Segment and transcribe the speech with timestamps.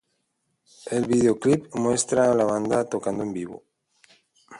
[0.99, 3.63] El videoclip muestra a la banda tocando en vivo.